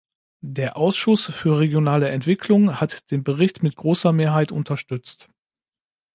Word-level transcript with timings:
Der 0.43 0.77
Ausschuss 0.77 1.25
für 1.27 1.59
regionale 1.59 2.09
Entwicklung 2.09 2.79
hat 2.81 3.11
den 3.11 3.23
Bericht 3.23 3.61
mit 3.61 3.75
großer 3.75 4.11
Mehrheit 4.11 4.51
unterstützt. 4.51 5.29